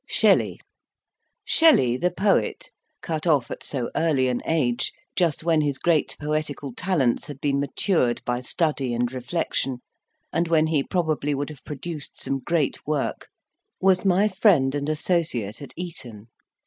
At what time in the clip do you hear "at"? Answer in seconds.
3.51-3.61, 15.61-15.71